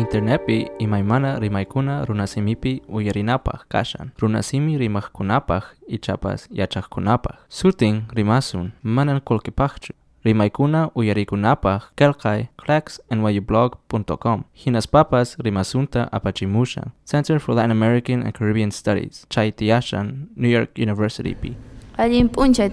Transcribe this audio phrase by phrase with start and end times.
[0.00, 7.36] Internepi imaimana rimaikuna runasimipi uyarinapaj kashan, runasimi rimajkunapaj ichapas yachajkunapaj.
[7.48, 9.92] Sutin rimasun manan kolkipajchu.
[10.24, 14.44] Rimaikuna uyarikunapaj kelkai cracks nyblog.com.
[14.66, 16.92] Hinas papas rimasunta apachimushan.
[17.04, 19.26] Center for Latin American and Caribbean Studies.
[19.28, 21.56] Chaitiashan, New York University P.
[21.98, 22.68] Allin puncha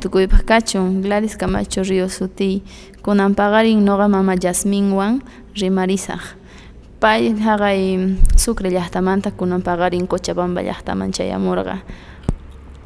[1.01, 2.63] Gladys Camacho Río Suti,
[3.01, 5.21] kunan pagarin noga mama Yasminwan
[5.55, 6.46] rimarizaj
[6.99, 11.77] pay haqay Sucre llaqtamanta kunan paqarin Cochabamba llaqtaman chayamurqa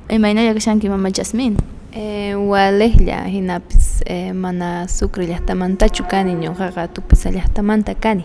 [0.10, 1.58] imaynalla kashanki mama Jasmin
[1.94, 6.40] Eh, walejlla hinapis eh, mana Sucre llaqtamantachu kani.
[6.40, 8.24] Ñuqaqa Tupisa llaqtamanta kani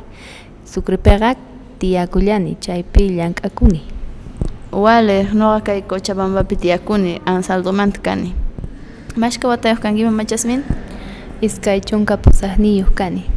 [0.65, 1.35] Sucrepiqa
[1.79, 3.83] tiyakullani chaypi llank'akuni
[4.71, 8.35] Wale noqa kay Cochabambapi tiyakuni Ansaldomanta kani.
[9.17, 10.63] Mashka watayuq kanki mama Jasmin
[11.43, 13.36] iskay chunka pusaqniyuq kani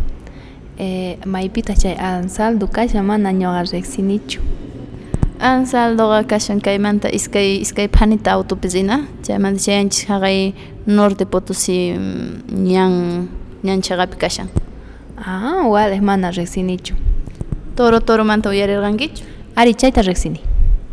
[1.26, 4.40] maypita chay Ansaldo kasha mana ñuqa riqsinichu.
[5.40, 10.54] Ansaldoqa kashan kaymanta iskay iskay phanita autopi rina chaymanta chayanchik haqay
[10.88, 13.30] Norte Potosí mm, ñan
[13.64, 14.48] ñan chaqapi kashan.
[15.18, 16.96] Ah wale mana riqsinichu.
[17.76, 19.24] Toro Toromanta uyarirqankichu
[19.56, 20.40] ari chayta riqsini.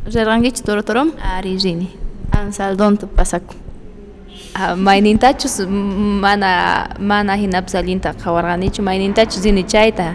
[0.07, 1.89] Rirqankichu Toro Torom ari rini.
[2.33, 3.66] Ansaldonta pasakun Ah,
[4.77, 10.15] maynintachus m- mana mana hinapis allinta qhawarqanichu maynintachus rini chayta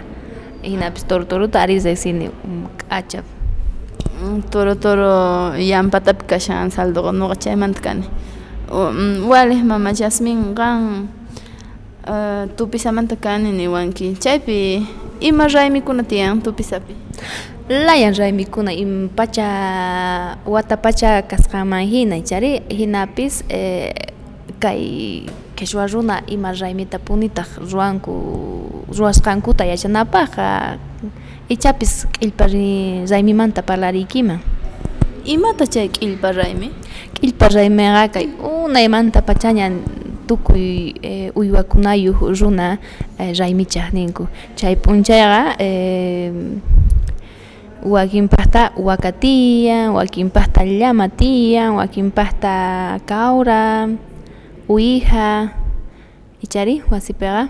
[0.62, 3.24] hinapis tortoruta ari riqsini mm, k'achap.
[4.22, 5.12] Mm, Toro Toro
[5.58, 8.04] llampatapi kashan Ansaldoqa nuqa chaymanta kani.
[8.70, 11.08] Mm, Wale mama Jasmin qan
[12.06, 14.14] uh, Tupisamanta kani niwanki.
[14.20, 14.86] Chaypi
[15.20, 16.94] ima raymikuna tiyan Tupisapi.
[17.68, 23.92] Layan raymikuna im pacha wata pacha kasqaman hina chari hinapis eh,
[24.62, 24.82] kay
[25.58, 28.14] qhichwa runa ima raymita punitaq ruwanku
[28.96, 30.78] ruwasqankuta yachanapaqqa
[31.50, 34.38] ichapis q'illpa ri- raymimanta parlariykiman
[35.34, 36.68] imata chay q'illpa raymi
[37.18, 39.66] q'illpa raymiqa kay unaymanta pachaña
[40.28, 42.78] tukuy eh, uywakunayuq runa
[43.18, 44.24] eh, raymichaq ninku
[44.58, 46.30] chay p'unchayqa eh,
[47.82, 52.54] wakinpaqta waka tiyan wakinpaqta llama tiyan wakinpaqta
[53.06, 53.90] kawra
[54.72, 55.28] uwiha
[56.44, 57.48] ichari wasipiqa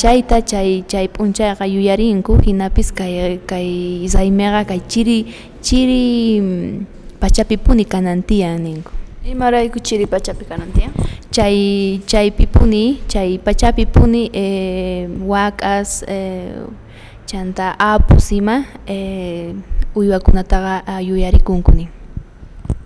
[0.00, 3.68] chayta chay chay p'unchayqa yuyarinku hinapis kay kay
[4.14, 5.18] raymiqa kay chiri
[5.60, 6.04] chiri
[6.40, 6.86] mm,
[7.20, 8.90] pachapipuni kanan tiyan ninku
[9.22, 10.90] imarayku chiri pachapi kanantiyan
[11.30, 11.56] chay
[12.10, 16.66] chaypipuni chay pachapipuni eh, wakas eh,
[17.26, 19.54] chanta apus ima eh,
[19.94, 22.01] uywakunataqa yuyarikunku yuyarikunkuni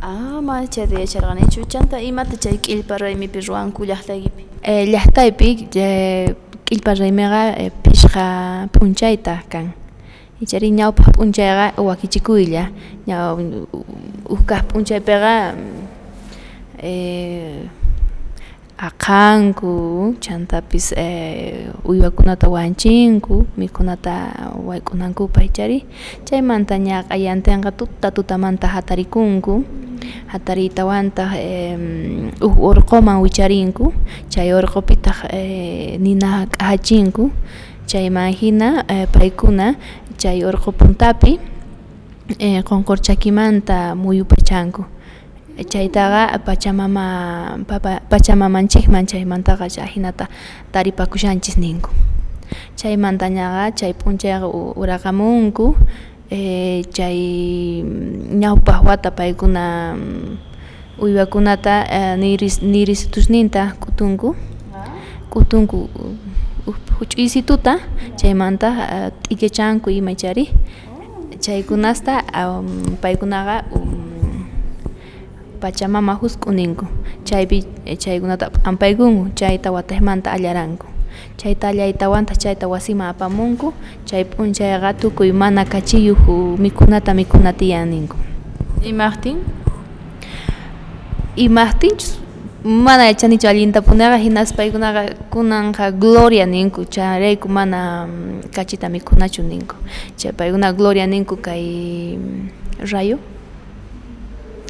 [0.03, 6.35] ah ma chayta yacharqanichu chanta imata chay q'illpa raymipi ruwanku llaqtaykipi eh, llaqtaypi eh,
[6.67, 9.73] q'illpa raymiqa eh, pichqa p'unchayta kan.
[10.41, 12.69] Ichari ñawpaq p'unchayqa wakichikuylla
[13.09, 13.41] ñaw
[14.29, 15.81] uhkaq p'unchaypiqa mm,
[16.83, 17.65] eh,
[18.77, 19.73] aqhanku
[20.21, 25.79] chantapis eh, uywakunata wanchinku mikhunata wayk'unankupaq ichari.
[26.29, 29.65] Chaymanta ña q'ayantinqa tuta tutamanta hatarikunku
[30.33, 31.31] hatariytawantaq
[32.41, 33.93] uj urquman wicharinku
[34.33, 37.31] chay urqupitaq eh, nina k'ajachinku
[37.87, 39.75] chayman hina eh, paykuna
[40.19, 41.39] chay urqu puntapi
[42.39, 44.85] eh, qunqurchakimanta muyupachanku.
[45.57, 50.29] Chaytaqa pachamama papa pachamamanchikman chaymantaqa chay hinata
[50.73, 51.91] taripakushanchis ninku.
[52.77, 55.75] Chaymanta ñaqa chay p'unchayqa u- uraqamunku
[56.31, 60.39] Eh, e, txai mm, nau pahuata paikuna mm,
[60.99, 64.35] uibakunata e, eh, niris, niriz tuz ninta kutungu.
[65.31, 66.15] Kutungu uh,
[66.67, 67.79] uh, hutsu izituta,
[68.17, 70.49] txai manta uh, ike txanku ima txari.
[71.37, 74.47] Um, paikunaga um,
[75.61, 76.89] pachamama huzkuningu.
[77.25, 80.33] Txai, bi, txai gunata ampaigungu, txai eta watahemanta.
[81.37, 83.73] Chayta allaytawanta chayta wasiman apamunku.
[84.05, 88.17] Chay p'unchayqa tukuy mana kachiyuq mikhunata mikhuna tiyan ninku
[88.83, 89.37] imaqtin
[91.37, 92.19] imaqtinchus
[92.65, 96.85] mana yachanichu allinta punaqa hinas paykunaqa kunanqa gloria ninku.
[96.85, 99.77] Chayrayku mana mm, kachita mikhunachu ninku.
[100.17, 102.49] Chay paykuna gloria ninku kay mm,
[102.93, 103.19] rayo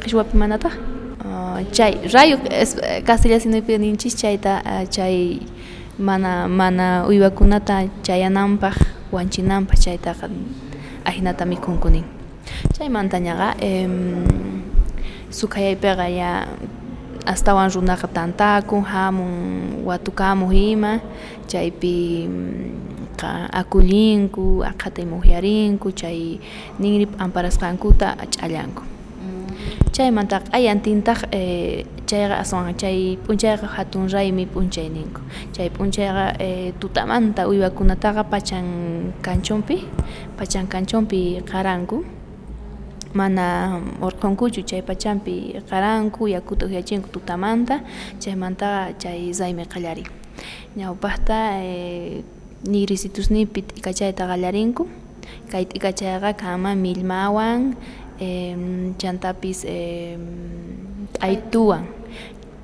[0.03, 0.73] qhichwapi manataq
[1.27, 5.39] Ah, chay rayo es castilla simipi ninchis chayta ah, chay
[5.99, 8.77] mana mana uywakunata chayananpaq
[9.11, 10.29] wanchinanpaq chaytaqa
[11.05, 12.05] ahinata mikhunku nin
[12.75, 13.49] chaymanta ñaqa
[15.29, 16.31] sukayaypiqa ya
[17.25, 19.31] astawan runaqa tantakun hamun
[19.87, 20.99] watukamuq ima
[21.49, 21.95] chaypi
[23.17, 26.37] mamaqa akullinku aqhatay muhyarinku chay
[26.79, 28.96] ninri amparasqankuta ch'allanku
[29.97, 35.21] chaymanta ayantintaq eh, chayqa aswan chay p'unchayqa hatun raymi p'unchay ninku
[35.55, 38.65] chay p'unchayqa eh, tutamanta uywakunataqa pachan
[39.25, 39.77] kanchonpi
[40.37, 41.97] pachan kanchonpi qaranku
[43.17, 43.45] mana
[44.07, 45.35] urqunkuchu chay pachanpi
[45.69, 47.81] qaranku yakuta upyachinku tutamanta
[48.21, 50.05] chaymantaqa chay zaymi qallarin
[50.77, 52.21] ñawpaqta eh,
[52.71, 54.83] nigrisitusnipi t'ikachayta qallarinku
[55.51, 57.73] kay t'ikachayqa kama millmawan
[58.97, 60.17] chantapis eh,
[61.21, 61.85] aytuwan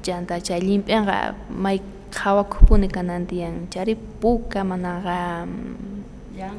[0.02, 1.80] chanta chay llimp'inqa may
[2.12, 5.48] qhawakuqpuni kanan tiyan chari puka manaqa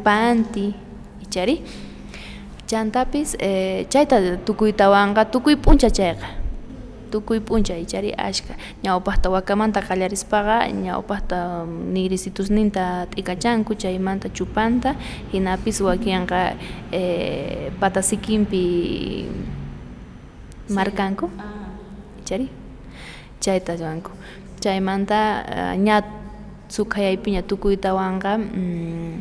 [0.07, 0.75] panti
[1.23, 1.63] ichari
[2.67, 6.44] chantapis eh, chayta tukuytawanqa tukuy p'uncha chayqa
[7.15, 11.39] tukuy p'uncha ichari ashka ñawpaqta wakamanta qallarispaqa ñawpaqta
[11.95, 14.91] nigrisitusninta t'ikachanku chaymanta chupanta
[15.33, 16.41] hinapis wakinqa
[16.91, 18.63] eh, pata sikinpi
[20.77, 21.31] markanku
[22.23, 22.47] ichari
[23.43, 24.11] chayta ruwanku
[24.63, 25.19] chaymanta
[25.87, 25.97] ña
[26.75, 29.15] suqayaypi ña tukuytawanqa mm,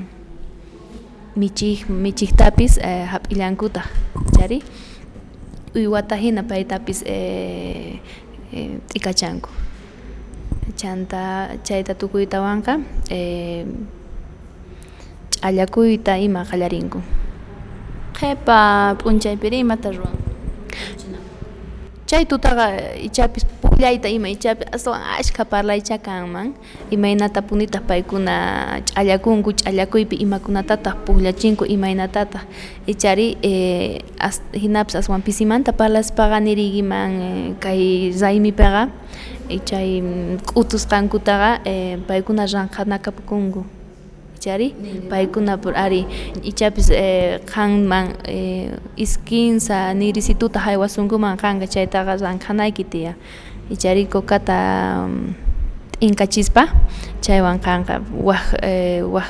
[1.37, 3.85] michik michiktapis eh, hap'illankutaq
[4.33, 4.59] chari
[5.75, 7.97] uywata hina paytapis eh,
[8.53, 9.49] eh, t'ikachanku
[10.77, 12.73] chanta chayta tukuytawanqa
[13.09, 13.65] eh,
[15.33, 16.99] ch'allakuyta ima qallarinku
[18.17, 18.57] qhipa
[19.01, 20.15] p'unchaypiri imata ruwan
[22.05, 22.65] chay tutaqa
[23.07, 23.43] ichapis
[23.73, 26.53] pukllayta ima ichapi aswan ashka parlaycha kanman
[26.91, 28.35] imaynata punitaq paykuna
[28.85, 32.45] ch'allakunku ch'allakuypi imakunatataq pukllachinku imaynatataq
[32.87, 38.89] ichari eh, as, hinapis aswan pisimanta parlaspaqa nirikiman eh, kay raymipiqa
[39.49, 40.01] ichay
[40.45, 43.65] k'utusqankutaqa eh, paykuna ranqanakapukunku.
[44.37, 44.75] Ichari
[45.09, 46.03] paykunapur ari
[46.43, 53.15] ichapis eh, qanman eh, iskinsa nirisituta haywasunkuman kanqa chaytaqa ranqanayki tiyan
[53.69, 54.59] ichari kukata
[56.03, 56.67] inka chispa
[57.23, 59.29] chaywan kanqa waj eh, waj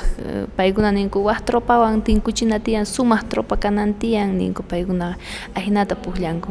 [0.58, 5.14] paykuna ninku waj tropawan tinkuchina tiyan sumaq tropa kanan tiyan ninku paykunaqa
[5.54, 6.50] ajinata pukllanku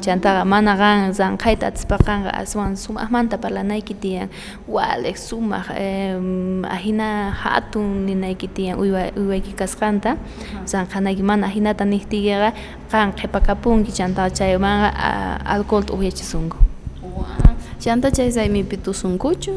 [0.00, 4.28] chantaqa mana qan llanqayta atispaqa aswan sumaqmanta parlanayki tiyan
[4.68, 5.74] walik sumaq
[6.76, 10.16] ahina hatun ninayki tiyan uywa uywayki kasqanta
[10.70, 12.54] llanqanayki mana ahinata niptikiqa
[12.92, 14.88] qan qhipakapunki chantaqa chaymanqa
[15.42, 16.65] alcoholta upyachisunku
[17.80, 19.52] chanta chay saymipi tusunkuchu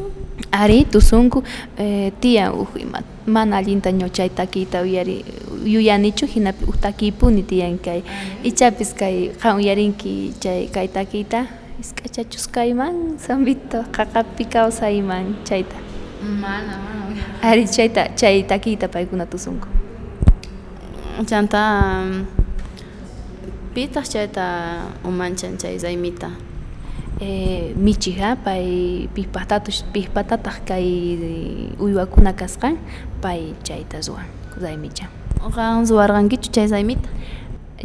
[0.52, 1.42] ari tusunku
[1.78, 5.24] eh, tiyan uj ima mana allinta ña chay takiyta uyari
[5.64, 8.02] yuyanichu hinapi uj takiypuni tiyan kay
[8.44, 11.46] ichapis kay qan uyarinki chay kay takiyta
[11.82, 15.76] isk'achachusqayman sambito qaqapi kawsayman chayta
[16.42, 16.76] mana
[17.42, 19.68] ari chayta chay takiyta paykuna tusunku
[21.30, 21.62] chanta
[23.74, 24.44] pitaq chayta
[25.08, 26.30] umanchan chay saymita
[27.20, 30.86] eh, michiqa pay piqpatatus piqpatataq kay
[31.78, 32.76] uywakuna kasqan
[33.22, 34.26] pay chayta ruwan
[34.60, 35.08] saymichan
[35.54, 37.08] qan ruwarqankichu chay saymita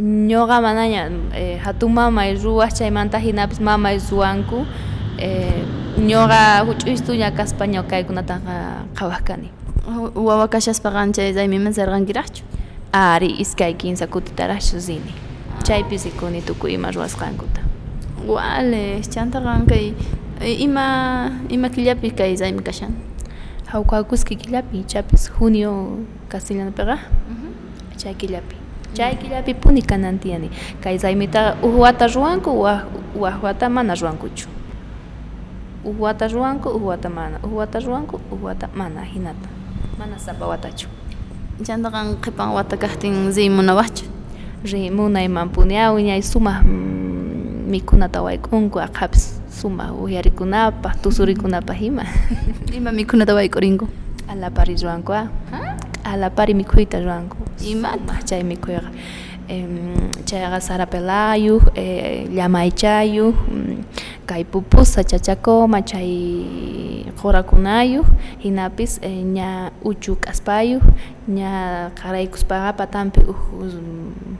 [0.00, 4.66] ñuqa manaña eh, hatun mamay ruwaq chaymanta hinapis mamay ruwanku
[5.18, 5.64] eh,
[6.00, 9.48] ñuqa huch'uystuña kaspa ña kaykunataqa qhawaq kani
[10.14, 12.44] wawa kashaspaqa chay saymiman sarqankiraqchu
[12.92, 15.12] ari iskay kinsa kutitaraqchu rini
[15.64, 17.75] chaypis rikuni tukuy ima ruwasqankuta
[18.24, 19.92] wale chanta kay
[20.40, 22.96] ima ima killapi kay saymi kashan
[23.68, 26.00] hawk'akuski killapi chapis junio
[26.32, 26.98] castellanopiqa
[28.00, 28.56] chay killapi
[28.96, 30.48] chay killapi puni kanan tiyani
[30.80, 34.48] kay saymitaqa uj wata ruwanku waj wata mana ruwankuchu
[35.84, 37.38] uj wata ruwanku uj wata mana.
[37.44, 39.48] Uj wata ruwanku uj wata mana hinata.
[39.98, 40.88] Mana sapa watachu
[41.62, 44.04] chanta qan qhipan wata kaqtin rimunawaqchu
[44.64, 46.60] rimunayman puni awiñay sumaq
[47.66, 52.04] mm, mikhunata wayk'unku aqhapis sumaq uyarikunapaq tusurikunapaj ima.
[52.78, 53.88] Ima mikhunata wayk'urinku
[54.30, 55.28] alapari ruwanku a
[56.04, 58.22] alapari mikhuyta ruwanku Imata?
[58.24, 58.90] Chay mikhuyqa
[60.26, 61.62] chayqa sarapelayuj
[62.34, 63.84] llamaychayuj mm,
[64.26, 66.10] kay pupusa chachakoma chay
[67.22, 68.06] qurakunayuj
[68.42, 70.82] hinapis eh, ña uchu k'aspayuj
[71.30, 74.36] ña qaraykuspaqa patanpi uj mm,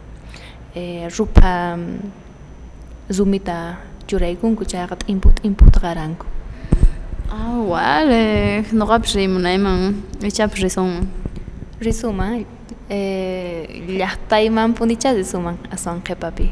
[3.10, 3.76] зумита
[4.08, 6.26] ҷурайгунку chayqa t'impu t'imputa qaranku
[7.30, 11.06] awalej ah, noqapas e rimunayman ichapas e, risunman
[11.80, 12.46] risuman
[13.98, 16.50] llaqtaymanpunicha risuman aswan qhipapi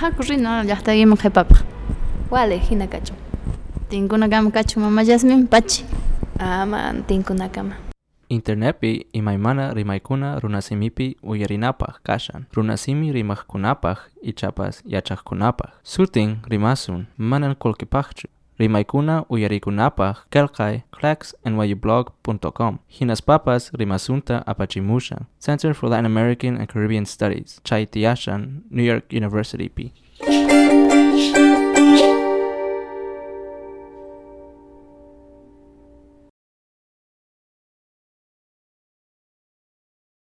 [0.00, 1.62] haku rina llaqtaykiman e qhipapaq
[2.30, 3.18] wale hina kachun
[3.90, 5.84] tinkunakama kachun mama yasmin pachi
[6.38, 7.91] aman tinkunakama
[8.32, 12.44] Internepi imaymana rimaykuna runasimipi uyarinapaq kashan.
[12.56, 15.70] Runasimi rimaqkunapaq ichapas yachaqkunapaq.
[15.82, 18.28] Sutin rimasun manan qullqipaqchu.
[18.58, 22.78] Rimaykuna uyarikunapaq kelkay clacksnyublog.com.
[23.00, 25.26] Hinaspapas rimasunta apachimushan.
[25.38, 27.60] Center for Latin American and Caribbean Studies.
[27.64, 29.92] Chaitiashan, New York University P.